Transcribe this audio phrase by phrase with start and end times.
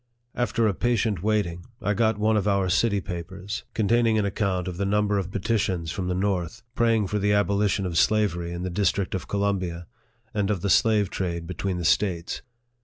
[0.33, 4.15] After a patient waiting, I got one of our city papers, contain 42 NARRATIVE OF
[4.15, 4.25] THE ing an
[4.57, 8.51] account of the number of petitions from the north, praying for the abolition of slavery
[8.51, 9.85] in the Dis trict of Columbia,
[10.33, 12.41] arid of the slave trade between the States.